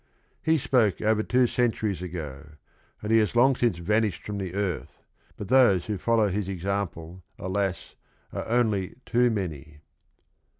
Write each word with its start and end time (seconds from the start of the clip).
He 0.41 0.57
spoke 0.57 0.99
over 0.99 1.21
two 1.21 1.45
centuries 1.45 2.01
ago, 2.01 2.53
and 3.03 3.11
he 3.11 3.19
has 3.19 3.35
long 3.35 3.55
since 3.55 3.77
vanished 3.77 4.23
from 4.23 4.39
the 4.39 4.55
earth, 4.55 5.03
but 5.37 5.47
those 5.47 5.85
who 5.85 5.99
follow 5.99 6.29
his 6.29 6.49
example, 6.49 7.23
alas, 7.37 7.93
are 8.33 8.47
only 8.47 8.95
too 9.05 9.29
many. 9.29 9.81